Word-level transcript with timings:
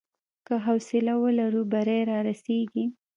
که 0.45 0.55
حوصله 0.65 1.13
ولرو، 1.23 1.61
بری 1.71 1.97
رارسېږي. 2.09 2.85